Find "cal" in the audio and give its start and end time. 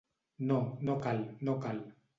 1.07-1.23, 1.67-1.89